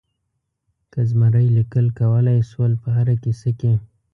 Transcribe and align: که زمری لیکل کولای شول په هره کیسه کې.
که 0.91 0.99
زمری 1.09 1.47
لیکل 1.57 1.85
کولای 1.99 2.39
شول 2.49 2.71
په 2.81 2.89
هره 2.97 3.15
کیسه 3.23 3.49
کې. 3.59 3.73